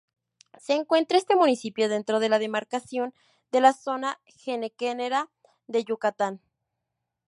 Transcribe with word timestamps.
Se 0.57 0.73
encuentra 0.73 1.19
este 1.19 1.35
municipio 1.35 1.87
dentro 1.87 2.19
de 2.19 2.27
la 2.27 2.39
demarcación 2.39 3.13
de 3.51 3.61
la 3.61 3.71
zona 3.73 4.19
henequenera 4.47 5.29
de 5.67 5.83
Yucatán. 5.83 6.41